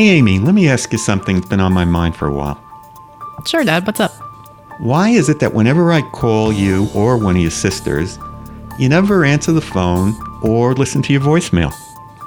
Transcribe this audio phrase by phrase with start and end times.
[0.00, 2.58] Hey, Amy, let me ask you something that's been on my mind for a while.
[3.44, 3.86] Sure, Dad.
[3.86, 4.10] What's up?
[4.78, 8.18] Why is it that whenever I call you or one of your sisters,
[8.78, 11.70] you never answer the phone or listen to your voicemail?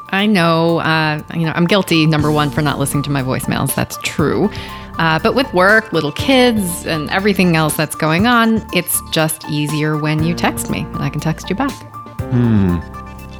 [0.09, 2.05] I know, uh, you know, I'm guilty.
[2.05, 3.74] Number one for not listening to my voicemails.
[3.74, 4.52] That's true.
[5.00, 9.98] Uh, but with work, little kids, and everything else that's going on, it's just easier
[9.98, 11.74] when you text me, and I can text you back.
[12.21, 12.78] Hmm.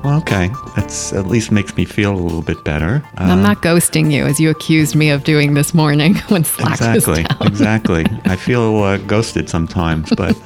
[0.04, 0.52] Well, okay.
[0.76, 3.02] That's at least makes me feel a little bit better.
[3.18, 6.72] Uh, I'm not ghosting you, as you accused me of doing this morning when Slack
[6.72, 7.38] exactly, was down.
[7.48, 8.06] exactly.
[8.26, 10.38] I feel uh, ghosted sometimes, but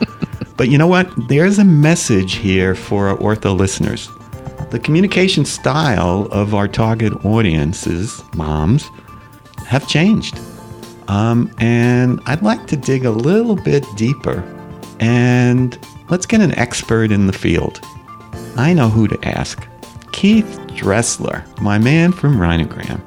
[0.57, 1.11] but you know what?
[1.27, 4.09] There's a message here for our ortho listeners.
[4.69, 8.89] The communication style of our target audiences, moms,
[9.65, 10.39] have changed.
[11.07, 14.43] Um, and I'd like to dig a little bit deeper
[14.99, 15.77] and
[16.09, 17.81] let's get an expert in the field.
[18.55, 19.67] I know who to ask
[20.11, 23.01] Keith Dressler, my man from Rhinogram.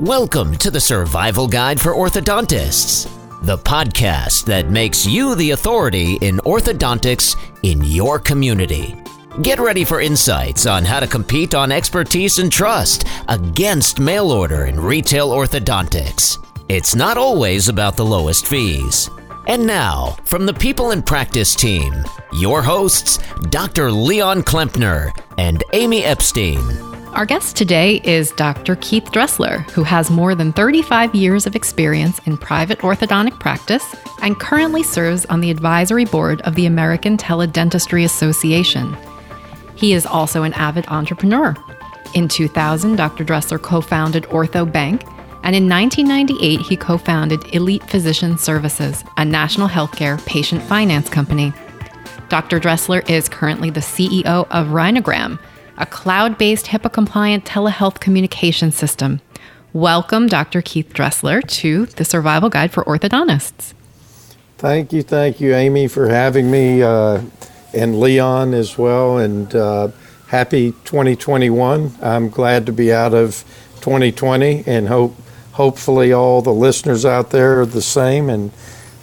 [0.00, 3.06] Welcome to the Survival Guide for Orthodontists,
[3.42, 8.96] the podcast that makes you the authority in orthodontics in your community.
[9.42, 14.64] Get ready for insights on how to compete on expertise and trust against mail order
[14.64, 16.38] and retail orthodontics.
[16.68, 19.10] It's not always about the lowest fees.
[19.50, 21.92] And now, from the People in Practice team,
[22.32, 23.90] your hosts, Dr.
[23.90, 26.60] Leon Klempner and Amy Epstein.
[27.14, 28.76] Our guest today is Dr.
[28.76, 33.84] Keith Dressler, who has more than 35 years of experience in private orthodontic practice
[34.22, 38.96] and currently serves on the advisory board of the American Teledentistry Association.
[39.74, 41.56] He is also an avid entrepreneur.
[42.14, 43.24] In 2000, Dr.
[43.24, 45.02] Dressler co founded OrthoBanc
[45.42, 51.52] and in 1998, he co founded Elite Physician Services, a national healthcare patient finance company.
[52.28, 52.60] Dr.
[52.60, 55.38] Dressler is currently the CEO of Rhinogram,
[55.78, 59.20] a cloud based HIPAA compliant telehealth communication system.
[59.72, 60.62] Welcome, Dr.
[60.62, 63.72] Keith Dressler, to the Survival Guide for Orthodontists.
[64.58, 67.22] Thank you, thank you, Amy, for having me, uh,
[67.72, 69.16] and Leon as well.
[69.16, 69.88] And uh,
[70.28, 71.96] happy 2021.
[72.02, 73.42] I'm glad to be out of
[73.80, 75.16] 2020 and hope
[75.60, 78.50] hopefully all the listeners out there are the same and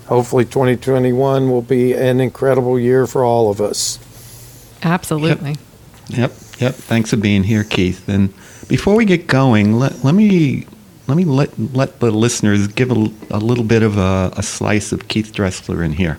[0.08, 4.00] hopefully 2021 will be an incredible year for all of us.
[4.82, 5.52] Absolutely.
[5.52, 6.18] Yep.
[6.18, 6.32] Yep.
[6.58, 6.74] yep.
[6.74, 8.10] Thanks for being here, Keith.
[8.10, 8.34] And
[8.68, 10.66] before we get going, let, let me
[11.06, 14.92] let me let let the listeners give a, a little bit of a, a, slice
[14.92, 16.18] of Keith Dressler in here.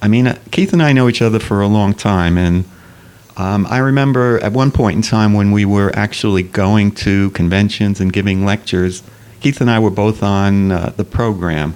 [0.00, 2.64] I mean, uh, Keith and I know each other for a long time, and
[3.36, 8.00] um, I remember at one point in time when we were actually going to conventions
[8.00, 9.02] and giving lectures
[9.40, 11.74] Keith and I were both on uh, the program.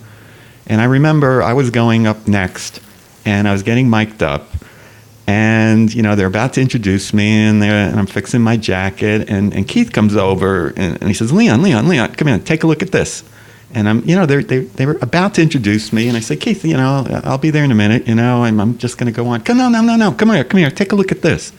[0.66, 2.80] And I remember I was going up next
[3.24, 4.48] and I was getting mic'd up.
[5.26, 9.30] And, you know, they're about to introduce me and, and I'm fixing my jacket.
[9.30, 12.64] And, and Keith comes over and, and he says, Leon, Leon, Leon, come in, take
[12.64, 13.22] a look at this.
[13.74, 16.62] And I'm, you know, they they were about to introduce me, and I said, Keith,
[16.62, 18.06] you know, I'll be there in a minute.
[18.06, 19.40] You know, I'm, I'm just going to go on.
[19.42, 21.54] Come, no, no, no, no, come here, come here, take a look at this.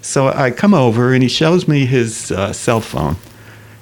[0.00, 3.16] So I come over, and he shows me his uh, cell phone,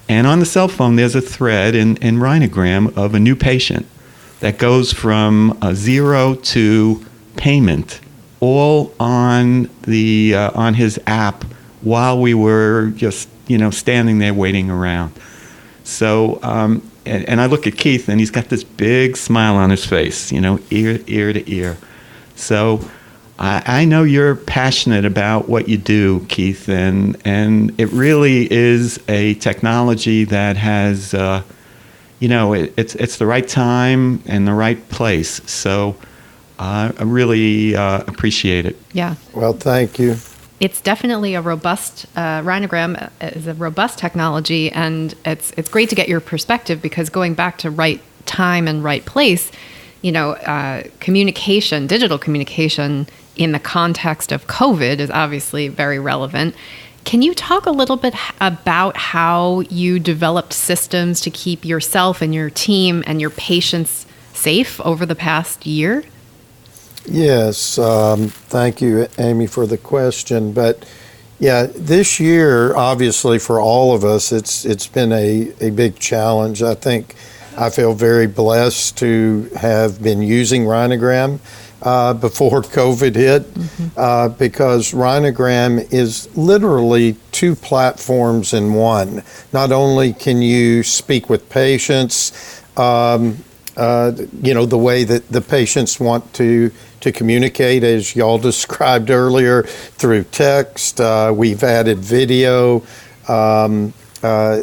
[0.08, 3.86] and on the cell phone, there's a thread in, in Rhinogram of a new patient
[4.40, 7.04] that goes from zero to
[7.36, 8.00] payment,
[8.40, 11.44] all on the uh, on his app
[11.80, 15.12] while we were just you know standing there waiting around.
[15.84, 19.70] So um, and, and I look at Keith, and he's got this big smile on
[19.70, 21.76] his face, you know, ear ear to ear.
[22.36, 22.88] So
[23.38, 28.98] I, I know you're passionate about what you do, Keith, and and it really is
[29.08, 31.42] a technology that has, uh,
[32.18, 35.40] you know, it, it's it's the right time and the right place.
[35.48, 35.96] So
[36.58, 38.76] uh, I really uh, appreciate it.
[38.92, 39.14] Yeah.
[39.32, 40.16] Well, thank you.
[40.58, 45.94] It's definitely a robust uh, rhinogram is a robust technology, and it's it's great to
[45.94, 49.52] get your perspective because going back to right time and right place,
[50.02, 53.06] you know, uh, communication, digital communication
[53.38, 56.54] in the context of COVID is obviously very relevant.
[57.04, 62.34] Can you talk a little bit about how you developed systems to keep yourself and
[62.34, 64.04] your team and your patients
[64.34, 66.04] safe over the past year?
[67.06, 70.52] Yes, um, thank you, Amy, for the question.
[70.52, 70.84] But
[71.38, 76.62] yeah, this year, obviously, for all of us, it's it's been a, a big challenge.
[76.62, 77.14] I think
[77.56, 81.40] I feel very blessed to have been using Rhinogram
[81.82, 83.88] uh, before COVID hit mm-hmm.
[83.96, 89.22] uh, because Rhinogram is literally two platforms in one.
[89.52, 93.44] Not only can you speak with patients, um,
[93.76, 99.10] uh, you know, the way that the patients want to to communicate, as y'all described
[99.10, 101.00] earlier, through text.
[101.00, 102.82] Uh, we've added video.
[103.28, 103.92] Um,
[104.22, 104.60] uh,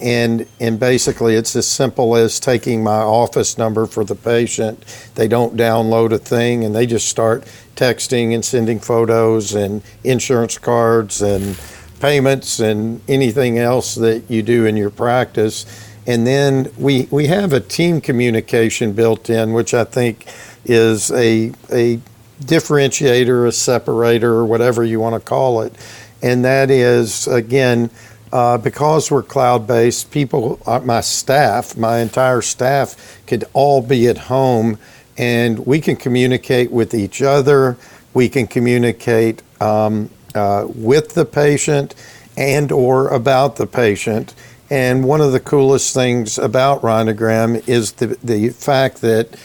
[0.00, 4.82] and and basically it's as simple as taking my office number for the patient.
[5.14, 7.44] They don't download a thing, and they just start
[7.76, 11.58] texting and sending photos and insurance cards and
[12.00, 15.66] payments and anything else that you do in your practice.
[16.06, 20.26] And then we we have a team communication built in, which I think
[20.64, 22.00] is a a
[22.40, 25.74] differentiator, a separator, or whatever you want to call it.
[26.22, 27.90] And that is again
[28.32, 34.06] uh, because we're cloud based, people, uh, my staff, my entire staff could all be
[34.06, 34.78] at home
[35.16, 37.76] and we can communicate with each other.
[38.14, 41.94] We can communicate um, uh, with the patient
[42.36, 44.34] and or about the patient.
[44.70, 49.38] And one of the coolest things about Rhinogram is the, the fact that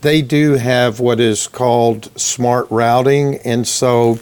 [0.00, 3.36] they do have what is called smart routing.
[3.44, 4.18] And so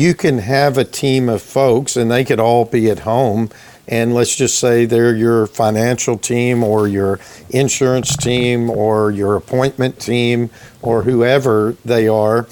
[0.00, 3.50] you can have a team of folks and they could all be at home
[3.86, 7.18] and let's just say they're your financial team or your
[7.50, 10.50] insurance team or your appointment team
[10.82, 12.46] or whoever they are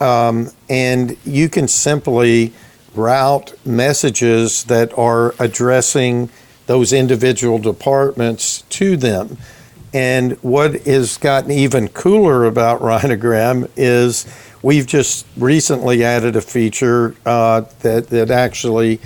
[0.00, 2.52] um, and you can simply
[2.94, 6.30] route messages that are addressing
[6.66, 9.38] those individual departments to them.
[9.94, 14.26] And what has gotten even cooler about rhinogram is
[14.62, 19.00] We've just recently added a feature uh, that that actually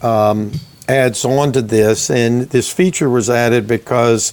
[0.00, 0.52] um,
[0.88, 4.32] adds on to this, and this feature was added because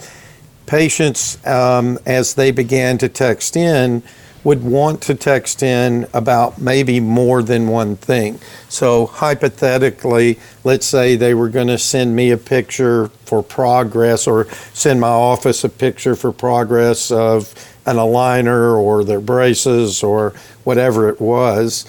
[0.66, 4.02] patients, um, as they began to text in,
[4.44, 8.40] would want to text in about maybe more than one thing.
[8.70, 14.50] So, hypothetically, let's say they were going to send me a picture for progress or
[14.74, 17.54] send my office a picture for progress of
[17.92, 20.34] an aligner or their braces or
[20.64, 21.86] whatever it was.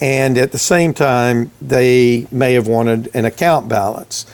[0.00, 4.26] And at the same time, they may have wanted an account balance.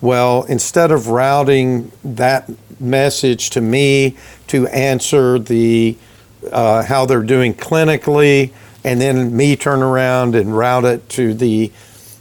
[0.00, 4.16] Well, instead of routing that message to me
[4.48, 5.96] to answer the
[6.52, 8.52] uh, how they're doing clinically,
[8.84, 11.72] and then me turn around and route it to the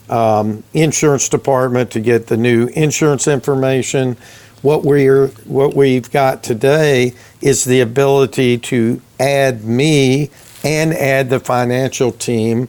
[0.10, 4.18] um, insurance department to get the new insurance information.
[4.62, 10.32] What we're what we've got today is the ability to add me
[10.64, 12.68] and add the financial team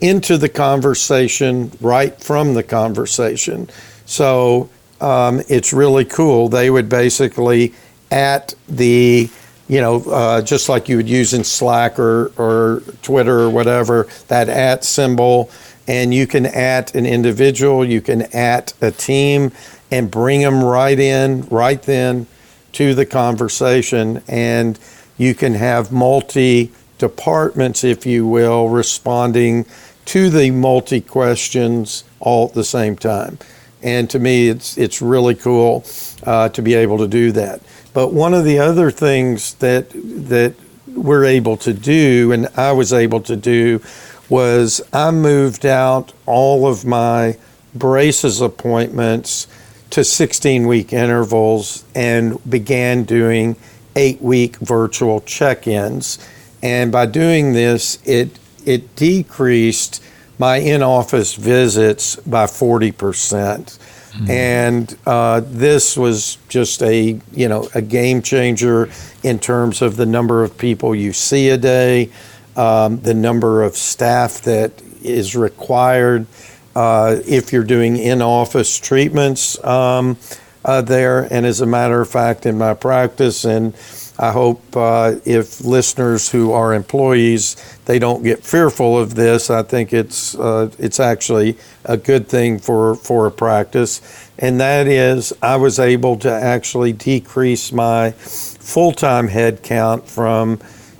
[0.00, 3.68] into the conversation right from the conversation.
[4.06, 4.70] So
[5.00, 6.48] um, it's really cool.
[6.48, 7.74] They would basically
[8.10, 9.28] at the
[9.68, 14.08] you know, uh, just like you would use in Slack or, or Twitter or whatever,
[14.28, 15.50] that at symbol,
[15.88, 19.50] and you can at an individual, you can at a team,
[19.90, 22.26] and bring them right in, right then
[22.72, 24.22] to the conversation.
[24.28, 24.78] And
[25.16, 29.64] you can have multi departments, if you will, responding
[30.04, 33.38] to the multi questions all at the same time.
[33.82, 35.84] And to me, it's, it's really cool
[36.24, 37.62] uh, to be able to do that.
[37.94, 40.54] But one of the other things that, that
[40.86, 43.80] we're able to do, and I was able to do,
[44.28, 47.36] was I moved out all of my
[47.74, 49.46] braces appointments
[49.90, 53.56] to 16 week intervals and began doing
[53.96, 56.18] eight week virtual check ins.
[56.62, 60.02] And by doing this, it, it decreased
[60.38, 63.78] my in office visits by 40%.
[64.18, 64.30] Mm-hmm.
[64.30, 68.88] And uh, this was just a you know a game changer
[69.22, 72.10] in terms of the number of people you see a day,
[72.58, 74.72] um, the number of staff that
[75.02, 76.26] is required,
[76.74, 80.16] uh, if you're doing in office treatments um,
[80.64, 81.32] uh, there.
[81.32, 83.74] And as a matter of fact, in my practice, and
[84.18, 89.50] I hope uh, if listeners who are employees, they don't get fearful of this.
[89.50, 94.02] I think it's uh, it's actually a good thing for for a practice,
[94.36, 100.58] and that is I was able to actually decrease my full time head count from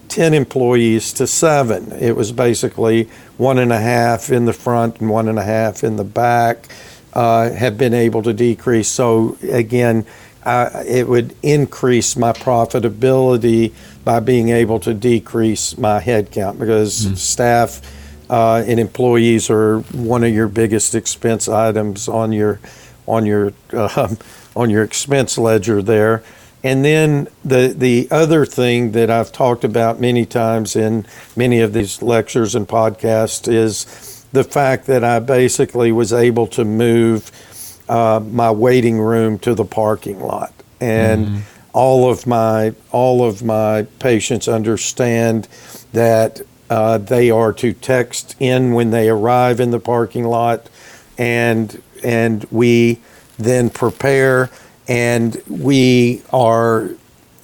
[0.09, 1.93] 10 employees to seven.
[1.93, 3.05] It was basically
[3.37, 6.69] one and a half in the front and one and a half in the back
[7.13, 8.89] uh, have been able to decrease.
[8.89, 10.07] So again,
[10.45, 13.73] uh, it would increase my profitability
[14.05, 17.81] by being able to decrease my headcount because mm staff
[18.31, 22.61] uh, and employees are one of your biggest expense items on your
[23.07, 24.15] on your uh,
[24.57, 26.23] on your expense ledger there.
[26.65, 31.73] And then the the other thing that I've talked about many times in many of
[31.73, 37.31] these lectures and podcasts is the fact that I basically was able to move
[37.89, 41.39] uh, my waiting room to the parking lot, and mm-hmm.
[41.73, 45.47] all of my all of my patients understand
[45.93, 50.69] that uh, they are to text in when they arrive in the parking lot,
[51.17, 52.99] and and we
[53.39, 54.51] then prepare.
[54.89, 56.91] And we are,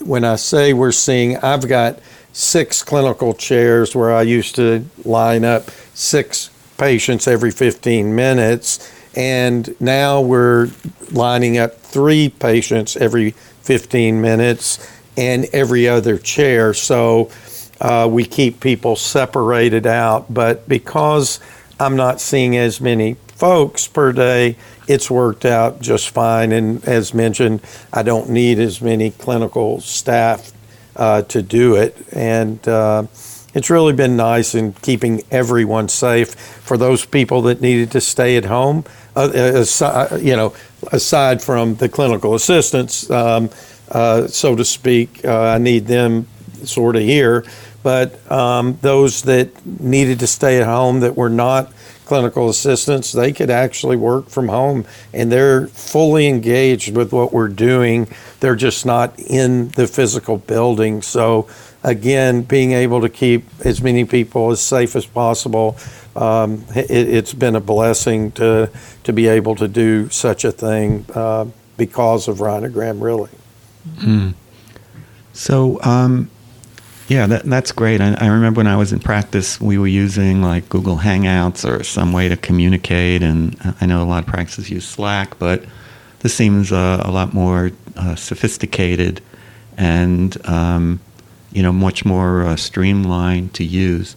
[0.00, 2.00] when I say we're seeing, I've got
[2.32, 8.92] six clinical chairs where I used to line up six patients every 15 minutes.
[9.14, 10.70] And now we're
[11.12, 16.74] lining up three patients every 15 minutes and every other chair.
[16.74, 17.30] So
[17.80, 20.32] uh, we keep people separated out.
[20.32, 21.40] But because
[21.78, 24.56] I'm not seeing as many folks per day,
[24.86, 26.52] it's worked out just fine.
[26.52, 27.60] And as mentioned,
[27.92, 30.52] I don't need as many clinical staff
[30.96, 31.96] uh, to do it.
[32.12, 33.06] And uh,
[33.54, 38.36] it's really been nice in keeping everyone safe for those people that needed to stay
[38.36, 38.84] at home.
[39.16, 40.54] Uh, aside, you know,
[40.90, 43.48] aside from the clinical assistants, um,
[43.90, 46.26] uh, so to speak, uh, I need them
[46.64, 47.44] sort of here.
[47.84, 51.72] But um, those that needed to stay at home that were not
[52.04, 57.48] clinical assistants, they could actually work from home and they're fully engaged with what we're
[57.48, 58.08] doing.
[58.40, 61.02] They're just not in the physical building.
[61.02, 61.48] So,
[61.82, 65.76] again, being able to keep as many people as safe as possible,
[66.16, 68.70] um, it, has been a blessing to,
[69.04, 71.46] to be able to do such a thing uh,
[71.76, 73.30] because of Rhinogram, really.
[73.96, 74.34] Mm.
[75.32, 76.30] So, um,
[77.14, 78.00] yeah, that, that's great.
[78.00, 81.84] I, I, remember when I was in practice, we were using like Google Hangouts or
[81.84, 83.22] some way to communicate.
[83.22, 85.64] And I know a lot of practices use Slack, but
[86.20, 89.20] this seems uh, a lot more uh, sophisticated
[89.76, 90.98] and um,
[91.52, 94.16] you know much more uh, streamlined to use.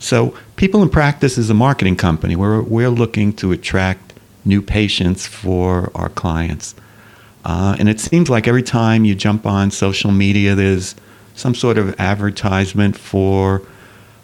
[0.00, 2.34] So, People in Practice is a marketing company.
[2.34, 4.12] We're we're looking to attract
[4.44, 6.74] new patients for our clients.
[7.44, 10.96] Uh, and it seems like every time you jump on social media, there's
[11.34, 13.62] some sort of advertisement for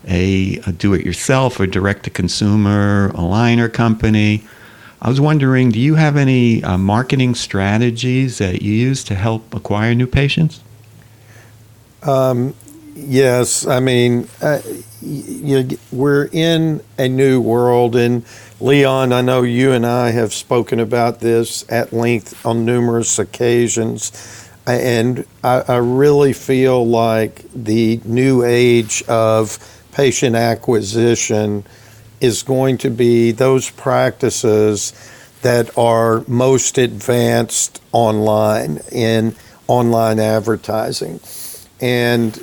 [0.06, 4.42] a, a do it yourself or direct to consumer aligner company.
[5.02, 9.54] I was wondering, do you have any uh, marketing strategies that you use to help
[9.54, 10.60] acquire new patients?
[12.02, 12.54] Um,
[12.94, 13.66] yes.
[13.66, 14.60] I mean, uh,
[15.00, 17.96] you, we're in a new world.
[17.96, 18.24] And
[18.60, 24.49] Leon, I know you and I have spoken about this at length on numerous occasions.
[24.74, 29.58] And I, I really feel like the new age of
[29.92, 31.64] patient acquisition
[32.20, 34.92] is going to be those practices
[35.42, 39.34] that are most advanced online in
[39.66, 41.20] online advertising.
[41.80, 42.38] And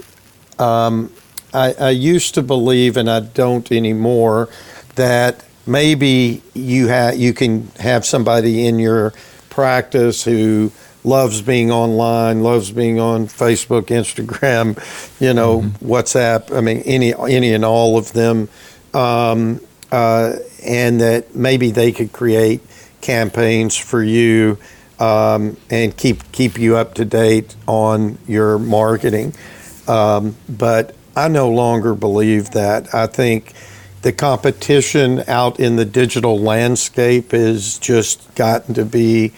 [0.58, 1.12] um,
[1.54, 4.50] I, I used to believe, and I don't anymore,
[4.96, 9.14] that maybe you ha- you can have somebody in your
[9.50, 10.72] practice who
[11.08, 14.76] loves being online, loves being on Facebook, Instagram,
[15.20, 15.92] you know, mm-hmm.
[15.92, 16.56] WhatsApp.
[16.56, 18.50] I mean, any any and all of them,
[18.94, 19.62] um,
[19.92, 20.34] uh,
[20.64, 22.62] and that maybe they could create
[23.02, 24.58] campaigns for you
[25.00, 29.34] um, and keep keep you up to date on your marketing.
[29.88, 32.94] Um, but I no longer believe that.
[32.94, 33.54] I think
[34.02, 39.34] the competition out in the digital landscape has just gotten to be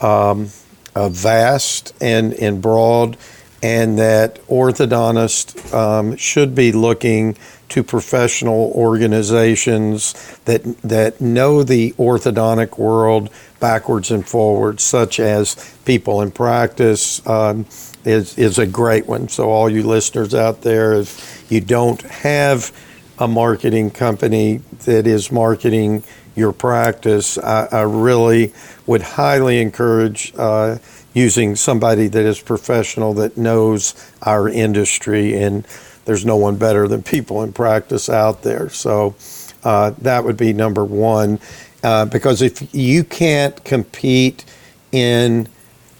[0.00, 0.48] um,
[0.94, 3.16] vast and, and broad,
[3.62, 7.36] and that orthodontists um, should be looking
[7.68, 10.12] to professional organizations
[10.44, 13.30] that that know the orthodontic world
[13.60, 17.24] backwards and forwards, such as People in Practice.
[17.26, 17.66] Um,
[18.04, 19.28] is is a great one.
[19.28, 22.72] So all you listeners out there, if you don't have
[23.18, 26.02] a marketing company that is marketing
[26.34, 28.52] your practice, I, I really
[28.86, 30.78] would highly encourage uh,
[31.12, 35.66] using somebody that is professional that knows our industry, and
[36.04, 38.68] there's no one better than people in practice out there.
[38.70, 39.14] So
[39.64, 41.38] uh, that would be number one,
[41.82, 44.44] uh, because if you can't compete
[44.92, 45.48] in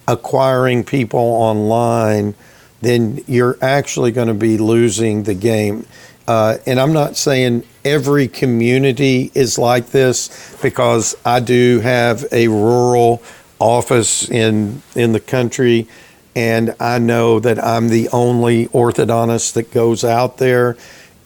[0.09, 2.35] acquiring people online,
[2.81, 5.87] then you're actually going to be losing the game.
[6.31, 12.47] Uh, and I'm not saying every community is like this because I do have a
[12.47, 13.21] rural
[13.59, 15.89] office in in the country,
[16.37, 20.77] and I know that I'm the only orthodontist that goes out there,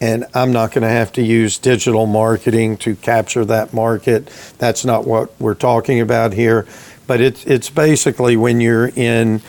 [0.00, 4.30] and I'm not going to have to use digital marketing to capture that market.
[4.56, 6.66] That's not what we're talking about here
[7.06, 9.42] but it's it's basically when you're in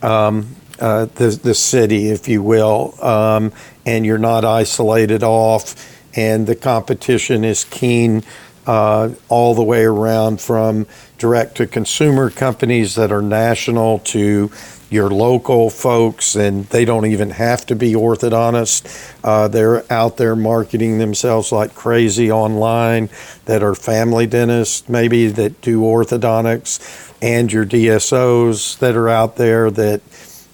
[0.00, 3.52] um, uh, the the city, if you will, um,
[3.86, 5.74] and you're not isolated off,
[6.16, 8.22] and the competition is keen
[8.66, 10.86] uh, all the way around from
[11.18, 14.50] direct to consumer companies that are national to
[14.92, 19.14] your local folks, and they don't even have to be orthodontists.
[19.24, 23.08] Uh, they're out there marketing themselves like crazy online
[23.46, 29.70] that are family dentists, maybe that do orthodontics, and your DSOs that are out there
[29.70, 30.02] that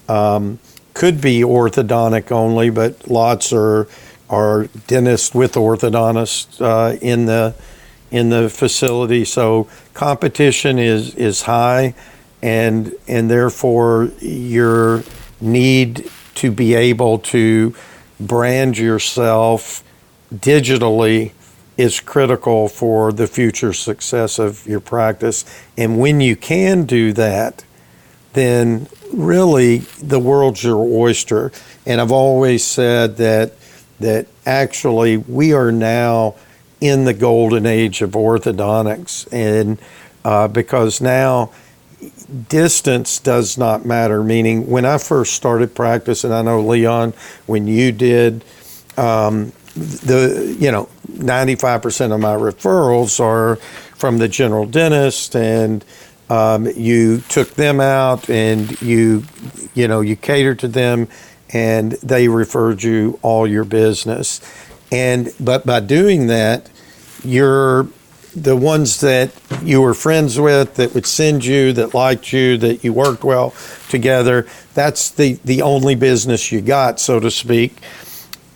[0.09, 0.61] um,
[0.99, 3.87] could be orthodontic only, but lots are
[4.29, 7.55] are dentists with orthodontists uh, in the
[8.11, 9.25] in the facility.
[9.25, 11.95] So competition is is high
[12.43, 15.05] and and therefore your
[15.41, 17.77] need to be able to
[18.19, 19.85] brand yourself
[20.35, 21.31] digitally
[21.77, 25.45] is critical for the future success of your practice
[25.77, 27.65] and when you can do that
[28.33, 31.53] then really the world's your oyster
[31.87, 33.53] and I've always said that
[34.01, 36.37] that actually we are now
[36.81, 39.79] in the golden age of orthodontics and
[40.25, 41.51] uh, because now
[42.49, 44.23] distance does not matter.
[44.23, 47.13] Meaning, when I first started practice, and I know Leon,
[47.47, 48.45] when you did,
[48.97, 53.57] um, the you know, ninety five percent of my referrals are
[53.97, 55.85] from the general dentist, and
[56.31, 59.25] um, you took them out, and you
[59.75, 61.09] you know you catered to them,
[61.51, 64.41] and they referred you all your business,
[64.93, 66.71] and but by doing that,
[67.25, 67.89] you're
[68.35, 69.33] the ones that
[69.63, 73.55] you were friends with that would send you that liked you that you worked well
[73.89, 74.47] together.
[74.75, 77.77] That's the the only business you got so to speak.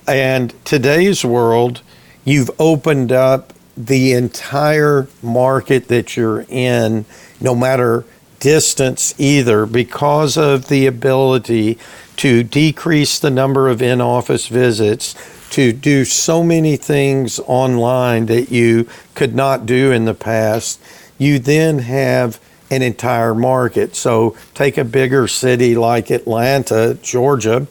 [0.07, 1.83] And today's world
[2.25, 7.05] you've opened up the entire market that you're in
[7.43, 8.05] no matter
[8.41, 11.79] distance either because of the ability
[12.17, 15.15] to decrease the number of in-office visits
[15.51, 20.81] to do so many things online that you could not do in the past,
[21.19, 23.95] you then have an entire market.
[23.95, 27.67] So take a bigger city like Atlanta, Georgia,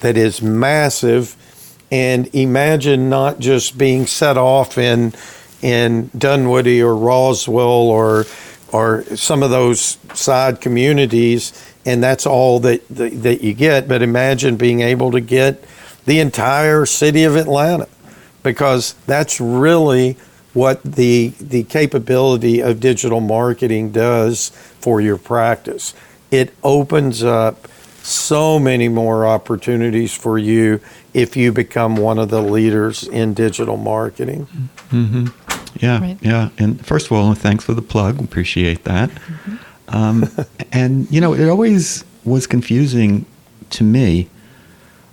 [0.00, 1.34] that is massive,
[1.90, 5.14] and imagine not just being set off in
[5.62, 8.26] in Dunwoody or Roswell or
[8.74, 11.52] or some of those side communities,
[11.86, 13.86] and that's all that, that, that you get.
[13.86, 15.62] But imagine being able to get
[16.06, 17.86] the entire city of Atlanta
[18.42, 20.16] because that's really
[20.54, 24.48] what the the capability of digital marketing does
[24.80, 25.94] for your practice.
[26.32, 27.68] It opens up
[28.02, 30.80] so many more opportunities for you
[31.14, 34.46] if you become one of the leaders in digital marketing.
[34.90, 35.26] Mm-hmm.
[35.76, 36.18] Yeah, right.
[36.20, 36.50] yeah.
[36.58, 38.20] And first of all, thanks for the plug.
[38.20, 39.10] Appreciate that.
[39.10, 39.56] Mm-hmm.
[39.88, 40.28] Um,
[40.72, 43.26] and you know, it always was confusing
[43.70, 44.28] to me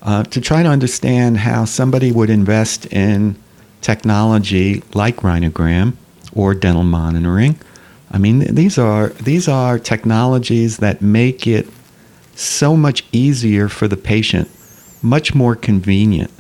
[0.02, 3.36] uh, to try to understand how somebody would invest in
[3.82, 5.94] technology like Rhinogram
[6.34, 7.60] or dental monitoring.
[8.12, 11.68] I mean, these are these are technologies that make it
[12.36, 14.50] so much easier for the patient,
[15.02, 16.32] much more convenient,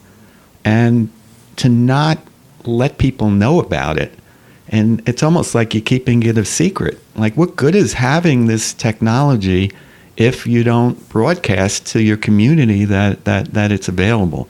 [0.65, 1.09] and
[1.57, 2.17] to not
[2.67, 4.13] let people know about it.
[4.67, 6.99] And it's almost like you're keeping it a secret.
[7.15, 9.71] Like, what good is having this technology?
[10.17, 14.47] if you don't broadcast to your community that, that, that it's available.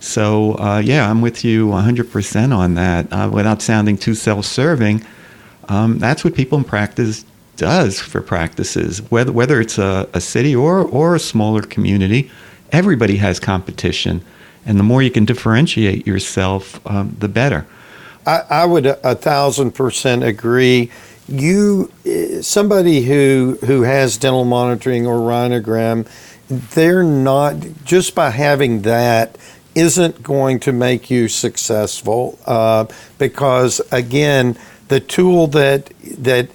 [0.00, 3.12] So, uh, yeah, I'm with you 100% on that.
[3.12, 5.04] Uh, without sounding too self serving,
[5.68, 7.24] um, that's what people in practice
[7.56, 12.30] does for practices, whether, whether it's a, a city or, or a smaller community.
[12.72, 14.22] Everybody has competition.
[14.66, 17.66] And the more you can differentiate yourself, um, the better.
[18.26, 20.90] I, I would a, a thousand percent agree
[21.28, 21.90] you
[22.42, 26.06] somebody who who has dental monitoring or rhinogram
[26.48, 29.38] they're not just by having that
[29.74, 32.84] isn't going to make you successful uh,
[33.18, 34.56] because again
[34.88, 36.48] the tool that that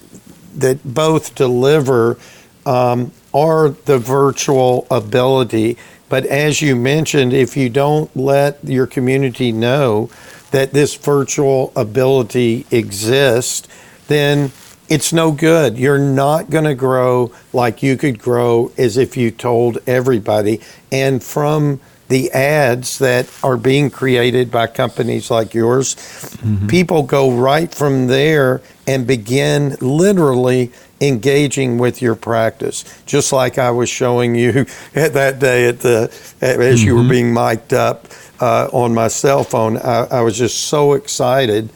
[0.55, 2.17] that both deliver
[2.65, 5.77] um, are the virtual ability
[6.09, 10.09] but as you mentioned if you don't let your community know
[10.51, 13.67] that this virtual ability exists
[14.07, 14.51] then
[14.89, 15.77] it's no good.
[15.77, 20.61] You're not going to grow like you could grow as if you told everybody.
[20.91, 26.67] And from the ads that are being created by companies like yours, mm-hmm.
[26.67, 32.83] people go right from there and begin literally engaging with your practice.
[33.05, 36.87] Just like I was showing you at that day at the as mm-hmm.
[36.87, 37.09] you were mm-hmm.
[37.09, 38.07] being mic'd up
[38.39, 39.77] uh, on my cell phone.
[39.77, 41.69] I, I was just so excited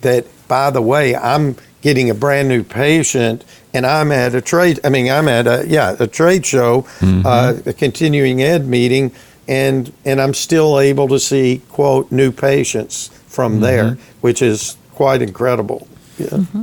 [0.00, 4.80] that by the way, I'm getting a brand new patient and I'm at a trade
[4.84, 7.22] I mean I'm at a yeah a trade show mm-hmm.
[7.24, 9.12] uh, a continuing ed meeting
[9.46, 13.62] and and I'm still able to see quote new patients from mm-hmm.
[13.62, 15.86] there which is quite incredible
[16.18, 16.62] yeah mm-hmm.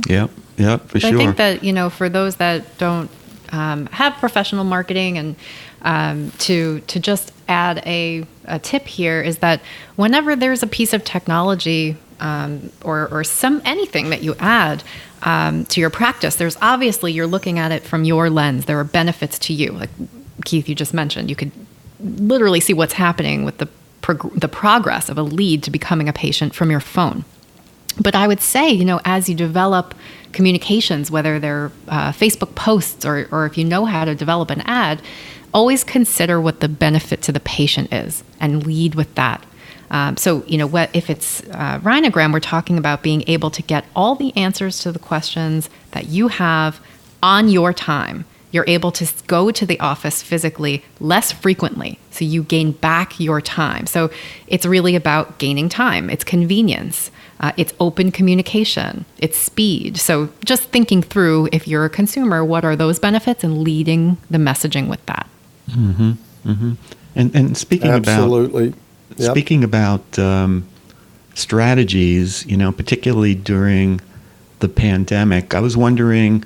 [0.56, 1.14] Yeah for sure.
[1.14, 3.10] I think that you know, for those that don't
[3.52, 5.36] um, have professional marketing, and
[5.82, 9.60] um, to to just add a, a tip here is that
[9.96, 14.82] whenever there's a piece of technology um, or or some anything that you add
[15.22, 18.64] um, to your practice, there's obviously you're looking at it from your lens.
[18.64, 19.90] There are benefits to you, like
[20.44, 21.30] Keith, you just mentioned.
[21.30, 21.52] You could
[22.00, 23.68] literally see what's happening with the
[24.02, 27.24] prog- the progress of a lead to becoming a patient from your phone.
[28.00, 29.94] But I would say, you know, as you develop
[30.32, 34.60] communications, whether they're uh, Facebook posts or, or if you know how to develop an
[34.62, 35.00] ad,
[35.54, 39.44] always consider what the benefit to the patient is and lead with that.
[39.90, 43.62] Um, so, you know, what, if it's uh, Rhinogram, we're talking about being able to
[43.62, 46.80] get all the answers to the questions that you have
[47.22, 48.24] on your time.
[48.50, 53.40] You're able to go to the office physically less frequently, so you gain back your
[53.40, 53.86] time.
[53.86, 54.10] So,
[54.46, 57.10] it's really about gaining time, it's convenience.
[57.38, 59.98] Uh, it's open communication, it's speed.
[59.98, 64.38] So, just thinking through if you're a consumer, what are those benefits and leading the
[64.38, 65.28] messaging with that.
[65.70, 66.12] Mm-hmm.
[66.46, 66.72] Mm-hmm.
[67.14, 68.74] And, and speaking about Absolutely.
[69.16, 69.30] Yep.
[69.30, 70.66] Speaking about um,
[71.34, 74.00] strategies, you know, particularly during
[74.58, 76.44] the pandemic, I was wondering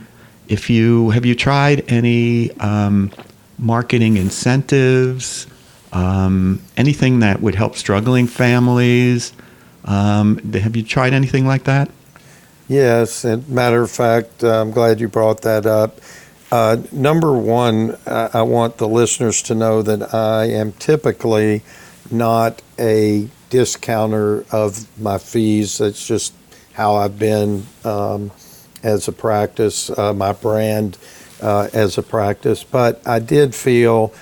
[0.48, 3.10] if you have you tried any um,
[3.58, 5.46] marketing incentives,
[5.92, 9.32] um, anything that would help struggling families.
[9.84, 11.90] Um, have you tried anything like that?
[12.68, 16.00] Yes, and matter of fact, I'm glad you brought that up.
[16.52, 21.62] Uh, number one, I, I want the listeners to know that I am typically
[22.10, 25.78] not a discounter of my fees.
[25.78, 26.34] That's just
[26.72, 28.30] how I've been um,
[28.82, 30.98] as a practice, uh, my brand
[31.40, 32.64] uh, as a practice.
[32.64, 34.12] But I did feel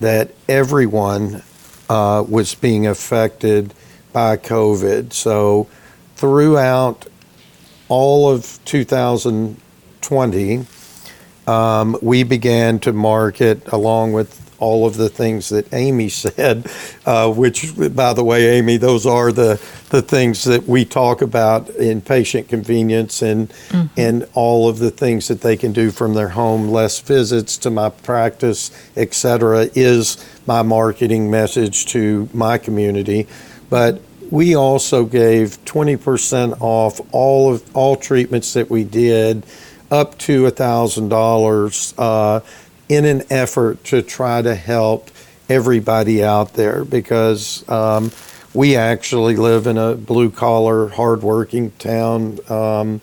[0.00, 1.42] that everyone
[1.88, 3.72] uh, was being affected
[4.12, 5.12] by COVID.
[5.12, 5.68] So
[6.16, 7.06] throughout
[7.88, 10.66] all of 2020,
[11.46, 16.70] um, we began to market along with all of the things that Amy said,
[17.04, 21.70] uh, which, by the way, Amy, those are the, the things that we talk about
[21.70, 23.52] in patient convenience and,
[23.96, 27.70] and all of the things that they can do from their home, less visits to
[27.70, 33.26] my practice, et cetera, is my marketing message to my community.
[33.68, 39.44] But we also gave 20% off all of all treatments that we did
[39.90, 42.40] up to $1,000 uh,
[42.88, 45.10] in an effort to try to help
[45.48, 48.10] everybody out there because um,
[48.54, 52.38] we actually live in a blue collar, hardworking town.
[52.50, 53.00] Um,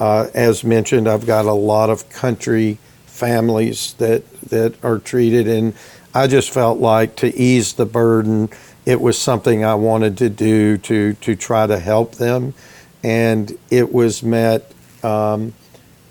[0.00, 5.74] uh, as mentioned, I've got a lot of country families that, that are treated, and
[6.14, 8.48] I just felt like to ease the burden,
[8.86, 12.54] it was something I wanted to do to, to try to help them.
[13.02, 15.52] And it was met um,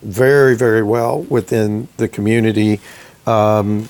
[0.02, 2.80] very, very well within the community.
[3.28, 3.90] Um,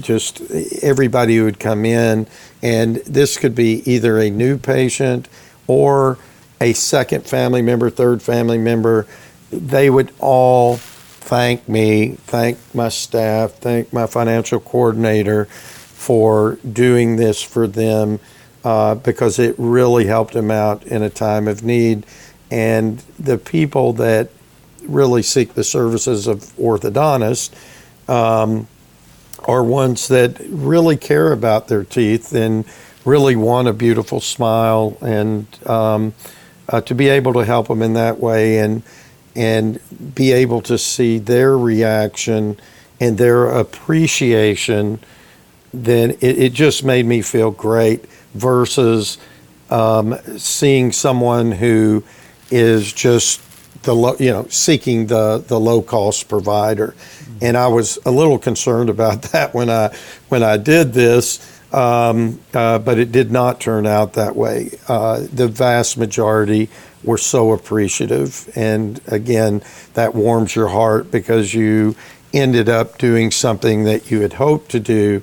[0.00, 0.40] just
[0.82, 2.28] everybody would come in,
[2.62, 5.28] and this could be either a new patient
[5.66, 6.16] or
[6.60, 9.06] a second family member, third family member.
[9.50, 17.42] They would all thank me, thank my staff, thank my financial coordinator for doing this
[17.42, 18.20] for them
[18.64, 22.06] uh, because it really helped them out in a time of need.
[22.50, 24.30] And the people that
[24.82, 27.50] really seek the services of orthodontists
[28.08, 28.66] um,
[29.46, 32.64] are ones that really care about their teeth and
[33.04, 36.12] really want a beautiful smile and um,
[36.68, 38.82] uh, to be able to help them in that way and
[39.36, 39.78] and
[40.14, 42.58] be able to see their reaction
[43.00, 44.98] and their appreciation
[45.72, 49.18] then it, it just made me feel great versus
[49.70, 52.02] um, seeing someone who
[52.50, 53.40] is just
[53.82, 56.94] the you know seeking the the low cost provider,
[57.40, 59.94] and I was a little concerned about that when I
[60.28, 61.38] when I did this,
[61.72, 64.70] um, uh, but it did not turn out that way.
[64.88, 66.68] Uh, the vast majority
[67.04, 69.62] were so appreciative, and again,
[69.94, 71.94] that warms your heart because you
[72.34, 75.22] ended up doing something that you had hoped to do,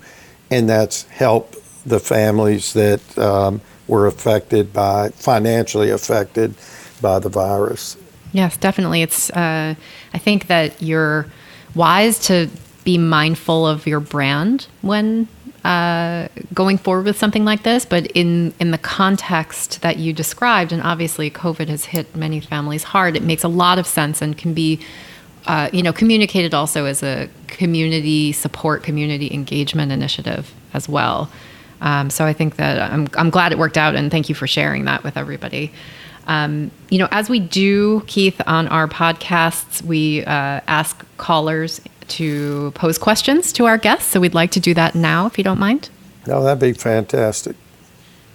[0.49, 6.55] and that's help the families that um, were affected by financially affected
[7.01, 7.97] by the virus.
[8.31, 9.01] Yes, definitely.
[9.01, 9.29] It's.
[9.29, 9.75] Uh,
[10.13, 11.27] I think that you're
[11.75, 12.49] wise to
[12.83, 15.27] be mindful of your brand when
[15.63, 17.85] uh, going forward with something like this.
[17.85, 22.83] But in in the context that you described, and obviously COVID has hit many families
[22.83, 24.79] hard, it makes a lot of sense and can be.
[25.47, 31.29] Uh, you know, communicated also as a community support, community engagement initiative as well.
[31.81, 34.47] Um, so I think that I'm, I'm glad it worked out, and thank you for
[34.47, 35.71] sharing that with everybody.
[36.27, 42.71] Um, you know, as we do, Keith, on our podcasts, we uh, ask callers to
[42.71, 44.11] pose questions to our guests.
[44.11, 45.89] So we'd like to do that now, if you don't mind.
[46.27, 47.55] No, that'd be fantastic.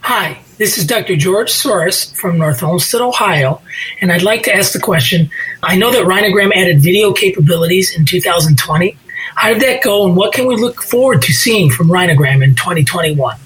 [0.03, 1.15] Hi, this is Dr.
[1.15, 3.61] George Soros from North Olmsted, Ohio,
[4.01, 5.31] and I'd like to ask the question
[5.63, 8.97] I know that Rhinogram added video capabilities in 2020.
[9.35, 12.55] How did that go, and what can we look forward to seeing from Rhinogram in
[12.55, 13.37] 2021?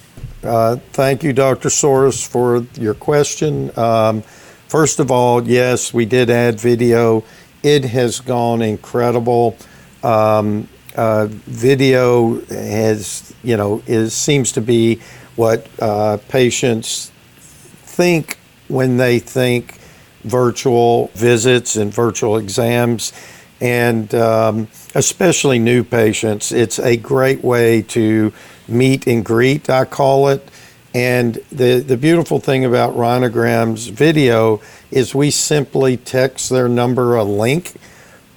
[0.44, 1.70] Uh, thank you, Dr.
[1.70, 3.76] Soros, for your question.
[3.78, 4.22] Um,
[4.68, 7.24] first of all, yes, we did add video.
[7.62, 9.56] It has gone incredible.
[10.02, 15.00] Um, uh, video has, you know, is seems to be
[15.34, 19.78] what uh, patients think when they think
[20.24, 23.14] virtual visits and virtual exams,
[23.62, 26.52] and um, especially new patients.
[26.52, 28.32] It's a great way to
[28.68, 30.48] meet and greet, I call it.
[30.94, 37.24] And the, the beautiful thing about Rhinogram's video is we simply text their number a
[37.24, 37.74] link.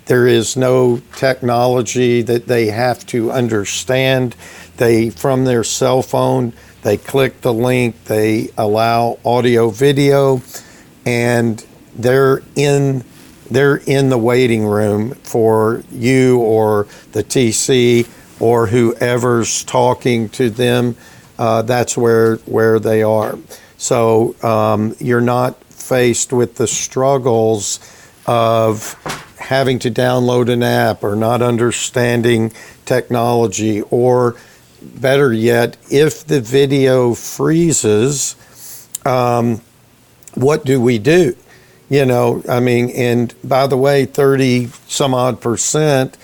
[0.06, 4.36] There is no technology that they have to understand.
[4.78, 10.42] They, from their cell phone, they click the link, they allow audio video,
[11.06, 11.63] and
[11.96, 13.04] they're in
[13.50, 18.06] they're in the waiting room for you or the TC
[18.39, 20.95] or whoever's talking to them.
[21.38, 23.38] Uh, that's where where they are.
[23.78, 27.80] So um, you're not faced with the struggles
[28.26, 28.93] of
[29.38, 32.52] having to download an app or not understanding
[32.86, 34.36] technology or
[34.82, 38.36] better yet, if the video freezes,
[39.06, 39.62] um,
[40.36, 41.36] what do we do?
[41.89, 46.17] You know, I mean, and by the way, 30 some odd percent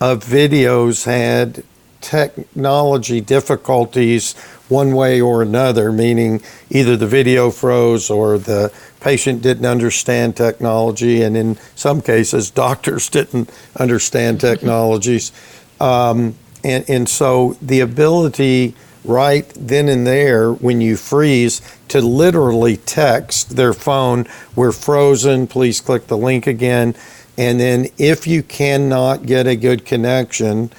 [0.00, 1.64] of videos had
[2.00, 4.34] technology difficulties
[4.68, 11.22] one way or another, meaning either the video froze or the patient didn't understand technology,
[11.22, 15.32] and in some cases, doctors didn't understand technologies.
[15.80, 22.76] Um, and, and so the ability right then and there when you freeze to literally
[22.76, 26.94] text their phone, we're frozen, please click the link again.
[27.38, 30.70] And then if you cannot get a good connection,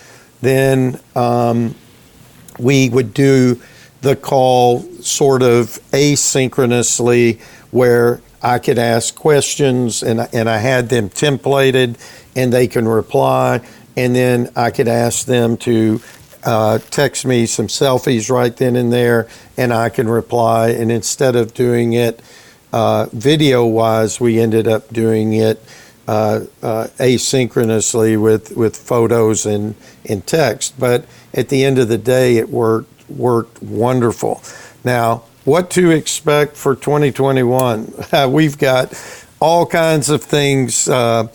[0.41, 1.75] then um,
[2.59, 3.61] we would do
[4.01, 7.39] the call sort of asynchronously
[7.71, 11.97] where I could ask questions and, and I had them templated
[12.35, 13.61] and they can reply
[13.97, 15.99] and then I could ask them to
[16.43, 20.69] uh, text me some selfies right then and there, and I can reply.
[20.69, 22.21] And instead of doing it
[22.71, 25.61] uh, video wise, we ended up doing it
[26.07, 30.79] uh, uh, asynchronously with, with photos and, and text.
[30.79, 34.41] But at the end of the day, it worked, worked wonderful.
[34.83, 37.93] Now, what to expect for 2021?
[38.31, 38.93] we've got
[39.39, 41.27] all kinds of things uh,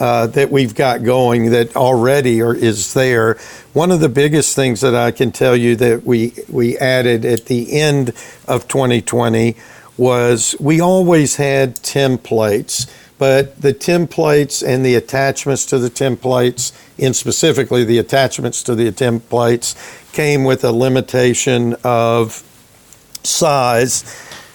[0.00, 3.34] uh, that we've got going that already are, is there.
[3.74, 7.46] One of the biggest things that I can tell you that we we added at
[7.46, 8.14] the end
[8.48, 9.56] of 2020
[9.98, 17.14] was we always had templates, but the templates and the attachments to the templates, and
[17.14, 19.76] specifically the attachments to the templates,
[20.14, 22.42] came with a limitation of
[23.22, 24.04] size.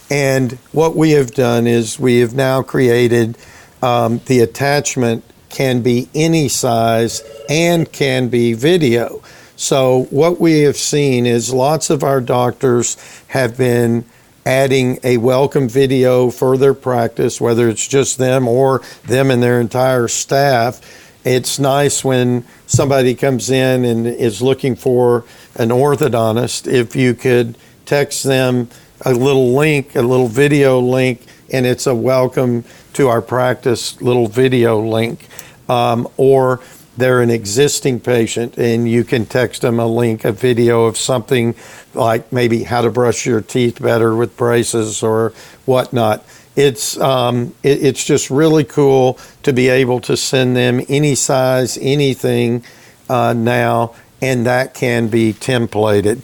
[0.09, 3.37] And what we have done is we have now created
[3.83, 9.21] um, the attachment can be any size and can be video.
[9.57, 12.97] So, what we have seen is lots of our doctors
[13.27, 14.05] have been
[14.45, 19.59] adding a welcome video for their practice, whether it's just them or them and their
[19.59, 20.81] entire staff.
[21.23, 27.57] It's nice when somebody comes in and is looking for an orthodontist, if you could
[27.85, 28.69] text them
[29.01, 34.27] a little link, a little video link, and it's a welcome to our practice little
[34.27, 35.27] video link
[35.67, 36.61] um, or
[36.97, 41.55] they're an existing patient and you can text them a link, a video of something
[41.95, 45.33] like maybe how to brush your teeth better with braces or
[45.65, 46.25] whatnot.
[46.55, 51.77] It's um, it, it's just really cool to be able to send them any size,
[51.81, 52.63] anything
[53.09, 56.23] uh, now, and that can be templated.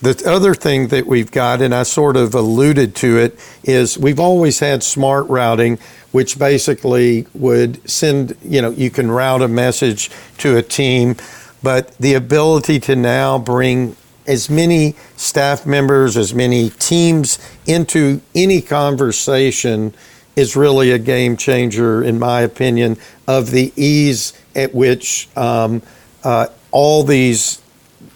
[0.00, 4.20] The other thing that we've got, and I sort of alluded to it, is we've
[4.20, 5.78] always had smart routing,
[6.12, 11.16] which basically would send, you know, you can route a message to a team,
[11.62, 18.60] but the ability to now bring as many staff members, as many teams into any
[18.60, 19.94] conversation
[20.34, 25.80] is really a game changer, in my opinion, of the ease at which um,
[26.24, 27.62] uh, all these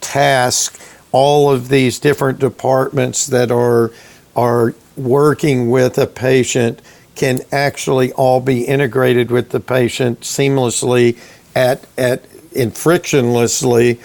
[0.00, 3.90] tasks all of these different departments that are
[4.36, 6.80] are working with a patient
[7.14, 11.18] can actually all be integrated with the patient seamlessly
[11.54, 12.24] at at
[12.56, 13.98] and frictionlessly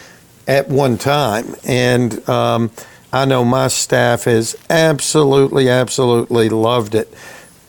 [0.47, 1.55] at one time.
[1.65, 2.71] And um,
[3.11, 7.13] I know my staff has absolutely, absolutely loved it.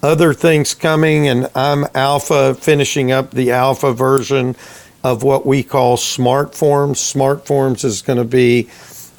[0.02, 4.54] Other things coming, and I'm alpha finishing up the alpha version
[5.02, 7.00] of what we call smart forms.
[7.00, 8.68] Smart forms is going to be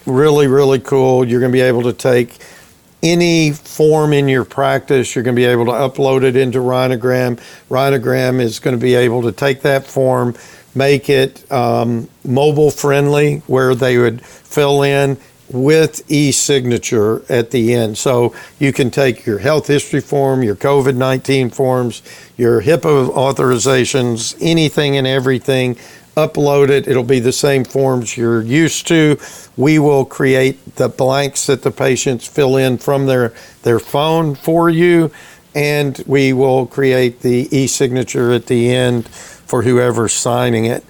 [0.06, 1.26] really, really cool.
[1.26, 2.38] You're going to be able to take
[3.04, 7.40] any form in your practice, you're going to be able to upload it into Rhinogram.
[7.70, 10.36] Rhinogram is going to be able to take that form,
[10.76, 15.18] make it um, mobile friendly, where they would fill in
[15.50, 17.98] with e-signature at the end.
[17.98, 22.02] So you can take your health history form, your COVID-19 forms,
[22.38, 25.78] your HIPAA authorizations, anything and everything,
[26.16, 26.88] upload it.
[26.88, 29.18] It'll be the same forms you're used to.
[29.56, 34.70] We will create the blanks that the patients fill in from their, their phone for
[34.70, 35.12] you,
[35.56, 39.08] and we will create the e-signature at the end
[39.48, 40.84] for whoever's signing it.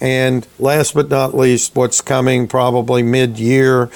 [0.00, 3.90] And last but not least, what's coming probably mid-year,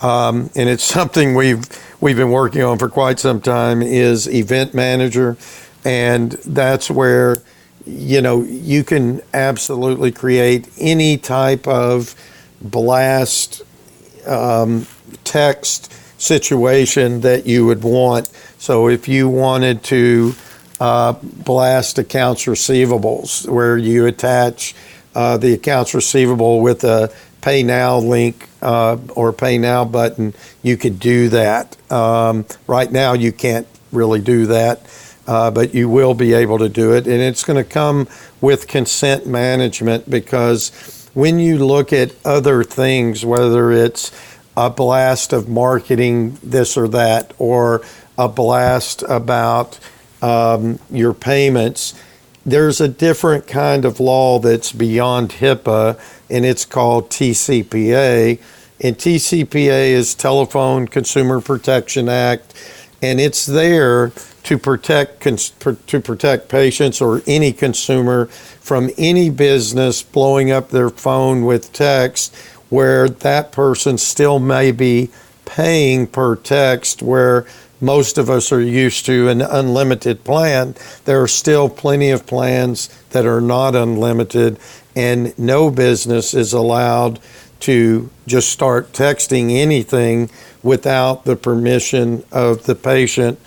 [0.00, 1.64] um, and it's something we've
[2.00, 5.36] we've been working on for quite some time, is Event Manager,
[5.84, 7.42] and that's where
[7.86, 12.14] you know you can absolutely create any type of
[12.60, 13.62] blast
[14.26, 14.86] um,
[15.24, 18.28] text situation that you would want.
[18.58, 20.34] So if you wanted to
[20.80, 24.74] uh, blast accounts receivables, where you attach
[25.14, 30.76] uh, the accounts receivable with a pay now link uh, or pay now button, you
[30.76, 31.76] could do that.
[31.92, 34.82] Um, right now, you can't really do that,
[35.26, 37.06] uh, but you will be able to do it.
[37.06, 38.08] And it's going to come
[38.40, 44.10] with consent management because when you look at other things, whether it's
[44.56, 47.82] a blast of marketing this or that, or
[48.18, 49.78] a blast about
[50.26, 51.94] um, your payments,
[52.44, 58.40] there's a different kind of law that's beyond HIPAA, and it's called TCPA.
[58.80, 62.54] And TCPA is Telephone Consumer Protection Act,
[63.00, 64.12] and it's there
[64.42, 71.44] to protect to protect patients or any consumer from any business blowing up their phone
[71.44, 72.34] with text
[72.68, 75.08] where that person still may be
[75.44, 77.46] paying per text where
[77.80, 80.74] most of us are used to an unlimited plan.
[81.04, 84.58] There are still plenty of plans that are not unlimited,
[84.94, 87.20] and no business is allowed
[87.60, 90.30] to just start texting anything
[90.62, 93.38] without the permission of the patient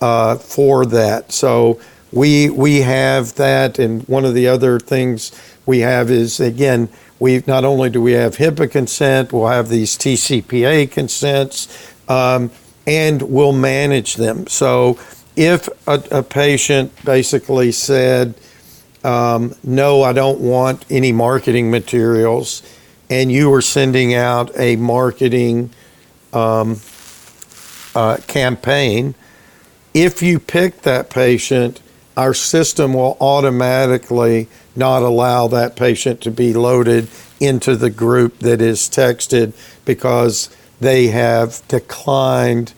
[0.00, 1.32] uh, for that.
[1.32, 1.80] So
[2.12, 5.32] we we have that, and one of the other things
[5.66, 9.96] we have is again we not only do we have HIPAA consent, we'll have these
[9.98, 11.92] TCPA consents.
[12.08, 12.50] Um,
[12.88, 14.46] and we'll manage them.
[14.46, 14.98] So
[15.36, 18.34] if a, a patient basically said,
[19.04, 22.62] um, no, I don't want any marketing materials,
[23.10, 25.68] and you were sending out a marketing
[26.32, 26.80] um,
[27.94, 29.14] uh, campaign,
[29.92, 31.82] if you pick that patient,
[32.16, 37.06] our system will automatically not allow that patient to be loaded
[37.38, 39.52] into the group that is texted
[39.84, 40.48] because
[40.80, 42.72] they have declined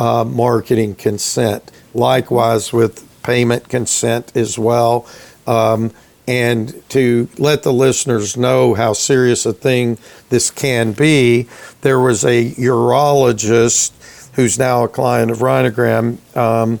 [0.00, 1.70] uh, marketing consent.
[1.92, 5.06] Likewise, with payment consent as well.
[5.46, 5.92] Um,
[6.26, 9.98] and to let the listeners know how serious a thing
[10.30, 11.48] this can be,
[11.82, 13.92] there was a urologist
[14.34, 16.80] who's now a client of Rhinogram, um,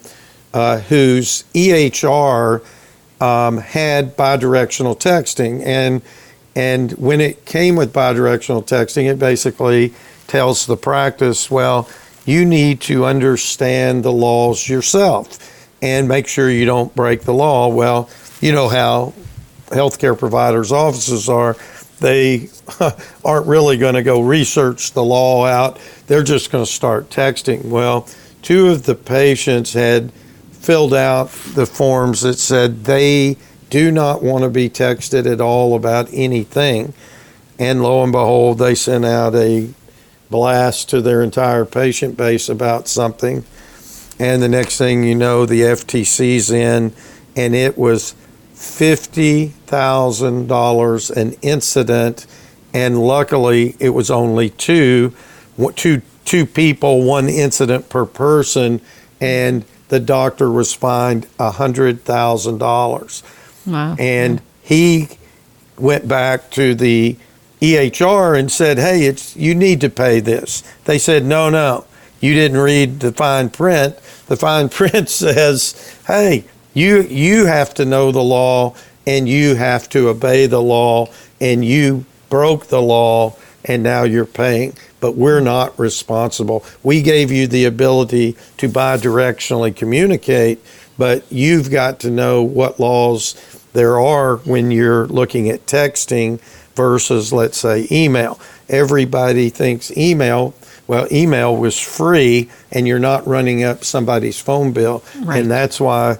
[0.54, 2.64] uh, whose EHR
[3.20, 5.64] um, had bidirectional texting.
[5.64, 6.02] And,
[6.56, 9.92] and when it came with bidirectional texting, it basically
[10.26, 11.88] tells the practice, well,
[12.24, 15.38] you need to understand the laws yourself
[15.82, 17.68] and make sure you don't break the law.
[17.68, 18.08] Well,
[18.40, 19.12] you know how
[19.66, 21.56] healthcare providers' offices are.
[22.00, 22.48] They
[23.24, 25.78] aren't really going to go research the law out.
[26.06, 27.66] They're just going to start texting.
[27.66, 28.08] Well,
[28.42, 30.12] two of the patients had
[30.52, 33.36] filled out the forms that said they
[33.68, 36.94] do not want to be texted at all about anything.
[37.58, 39.68] And lo and behold, they sent out a
[40.34, 43.44] blast to their entire patient base about something.
[44.18, 46.92] And the next thing you know, the FTC's in,
[47.36, 48.16] and it was
[48.54, 52.26] $50,000 an incident.
[52.72, 55.14] And luckily, it was only two,
[55.76, 58.80] two, two people, one incident per person.
[59.20, 63.22] And the doctor was fined $100,000.
[63.68, 63.94] Wow.
[64.00, 65.10] And he
[65.78, 67.16] went back to the
[67.60, 71.84] EHR and said, "Hey, it's you need to pay this." They said, "No, no,
[72.24, 73.96] you didn't read the fine print.
[74.28, 78.74] The fine print says, hey, you, you have to know the law
[79.06, 83.36] and you have to obey the law, and you broke the law
[83.66, 84.72] and now you're paying.
[85.00, 86.64] But we're not responsible.
[86.82, 90.64] We gave you the ability to bi-directionally communicate,
[90.96, 93.34] but you've got to know what laws
[93.74, 96.40] there are when you're looking at texting
[96.74, 98.38] versus, let's say, email.
[98.68, 100.54] Everybody thinks email.
[100.86, 105.40] Well, email was free, and you're not running up somebody's phone bill, Right.
[105.40, 106.18] and that's why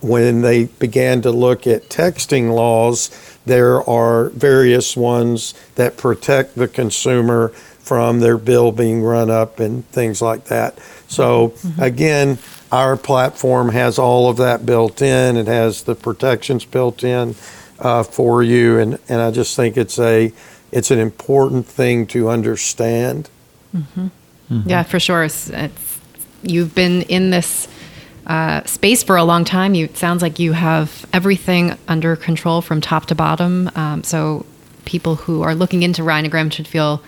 [0.00, 3.10] when they began to look at texting laws,
[3.44, 7.48] there are various ones that protect the consumer
[7.78, 10.76] from their bill being run up and things like that.
[11.06, 11.80] So, mm-hmm.
[11.80, 12.38] again,
[12.72, 15.36] our platform has all of that built in.
[15.36, 17.36] It has the protections built in
[17.78, 20.32] uh, for you, and, and I just think it's a
[20.72, 23.30] it's an important thing to understand.
[24.66, 25.24] Yeah, for sure.
[25.24, 26.00] It's, it's,
[26.42, 27.68] you've been in this
[28.26, 29.74] uh, space for a long time.
[29.74, 33.70] You it sounds like you have everything under control from top to bottom.
[33.74, 34.44] Um, so
[34.84, 37.02] people who are looking into Rhinogram should feel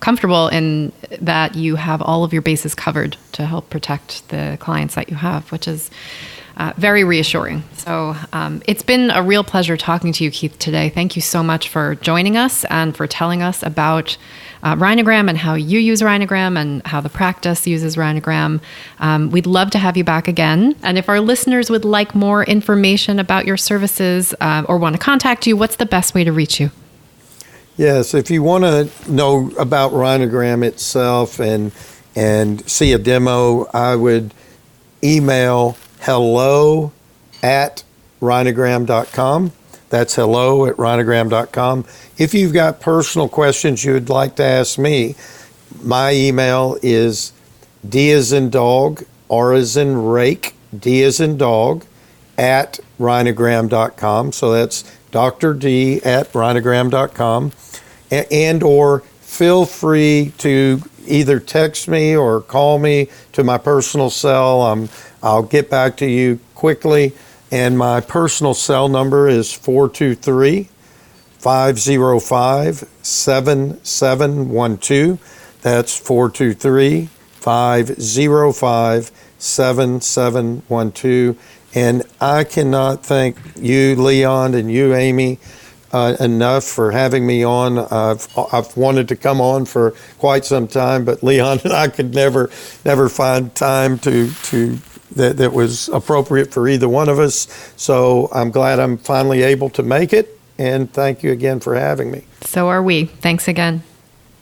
[0.00, 4.94] comfortable in that you have all of your bases covered to help protect the clients
[4.94, 5.90] that you have, which is
[6.58, 7.62] uh, very reassuring.
[7.76, 10.88] So um, it's been a real pleasure talking to you, Keith, today.
[10.90, 14.18] Thank you so much for joining us and for telling us about
[14.62, 18.60] uh, Rhinogram and how you use Rhinogram and how the practice uses Rhinogram.
[18.98, 20.74] Um, we'd love to have you back again.
[20.82, 25.00] And if our listeners would like more information about your services uh, or want to
[25.00, 26.72] contact you, what's the best way to reach you?
[27.76, 31.70] Yes, if you want to know about Rhinogram itself and
[32.16, 34.34] and see a demo, I would
[35.04, 36.92] email hello
[37.42, 37.82] at
[38.20, 39.52] rhinogram.com.
[39.90, 41.84] That's hello at rhinogram.com.
[42.18, 45.14] If you've got personal questions you would like to ask me,
[45.82, 47.32] my email is
[47.88, 51.84] D as in dog, R as in rake, D as in dog,
[52.36, 54.32] at rhinogram.com.
[54.32, 55.54] So that's Dr.
[55.54, 57.52] D at rhinogram.com.
[58.10, 64.10] A- And or feel free to either text me or call me to my personal
[64.10, 64.62] cell.
[64.62, 64.88] Um,
[65.22, 67.12] I'll get back to you quickly.
[67.50, 70.68] And my personal cell number is 423
[71.38, 75.58] 505 7712.
[75.62, 81.36] That's 423 505 7712.
[81.74, 85.40] And I cannot thank you, Leon, and you, Amy,
[85.92, 87.78] uh, enough for having me on.
[87.78, 92.14] I've, I've wanted to come on for quite some time, but Leon and I could
[92.14, 92.50] never,
[92.84, 94.78] never find time to, to
[95.12, 97.72] that, that was appropriate for either one of us.
[97.76, 100.38] So I'm glad I'm finally able to make it.
[100.58, 102.24] And thank you again for having me.
[102.40, 103.04] So are we.
[103.04, 103.84] Thanks again.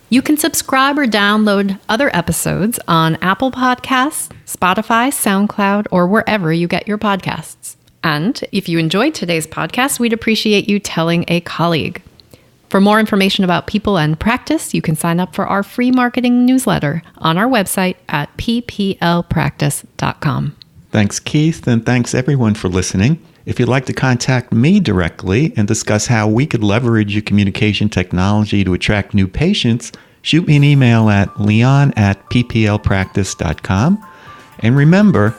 [0.09, 6.67] You can subscribe or download other episodes on Apple Podcasts, Spotify, SoundCloud, or wherever you
[6.67, 7.76] get your podcasts.
[8.03, 12.01] And if you enjoyed today's podcast, we'd appreciate you telling a colleague.
[12.69, 16.45] For more information about people and practice, you can sign up for our free marketing
[16.45, 20.55] newsletter on our website at pplpractice.com.
[20.91, 23.21] Thanks, Keith, and thanks everyone for listening.
[23.45, 27.87] If you'd like to contact me directly and discuss how we could leverage your communication
[27.87, 34.05] technology to attract new patients, shoot me an email at leon at pplpractice.com.
[34.59, 35.33] And remember,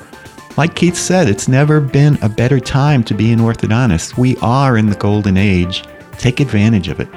[0.58, 4.18] like Keith said, it's never been a better time to be an orthodontist.
[4.18, 5.84] We are in the golden age.
[6.18, 7.08] Take advantage of it.